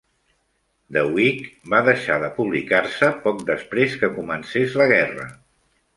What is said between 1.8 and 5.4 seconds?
deixar de publicar-se poc després que comencés la guerra.